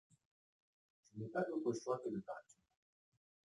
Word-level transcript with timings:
Je 1.03 1.19
n'ai 1.19 1.27
pas 1.27 1.43
d'autre 1.43 1.79
choix 1.79 1.99
que 1.99 2.09
de 2.09 2.17
partir. 2.21 2.57